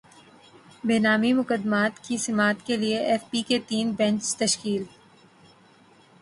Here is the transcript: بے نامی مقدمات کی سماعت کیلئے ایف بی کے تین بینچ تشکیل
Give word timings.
بے 0.85 0.97
نامی 0.99 1.31
مقدمات 1.33 1.93
کی 2.05 2.15
سماعت 2.25 2.65
کیلئے 2.65 2.97
ایف 3.09 3.23
بی 3.31 3.41
کے 3.47 3.59
تین 3.67 3.91
بینچ 3.97 4.35
تشکیل 4.35 4.83